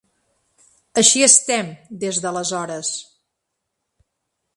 Així 1.01 1.21
estem 1.27 1.69
des 2.05 2.21
d’aleshores. 2.23 2.91